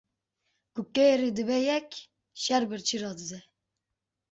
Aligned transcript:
Ku 0.73 0.81
kerî 0.95 1.29
dibe 1.37 1.57
yek, 1.69 1.89
şêr 2.41 2.63
birçî 2.69 2.97
radize. 3.01 3.39